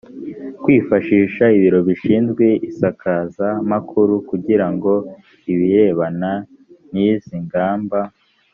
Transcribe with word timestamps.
kwifashisha 0.61 1.43
ibiro 1.57 1.79
bishinzwe 1.87 2.45
isakazamakuru 2.69 4.13
kugira 4.29 4.65
ngo 4.73 4.93
ibirebana 5.51 6.31
n 6.93 6.93
izi 7.09 7.37
ngamba 7.45 7.99